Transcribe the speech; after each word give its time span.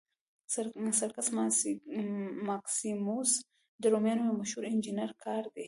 سرکس 0.99 1.27
ماکسیموس 2.49 3.31
د 3.81 3.83
رومیانو 3.93 4.27
یو 4.27 4.39
مشهور 4.41 4.63
انجنیري 4.71 5.15
کار 5.25 5.43
دی. 5.53 5.59